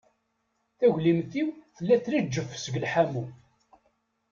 Taglimt-iw 0.77 1.47
tella 1.75 1.97
treǧǧef 2.03 2.51
seg 2.57 2.75
lḥamu. 2.83 3.25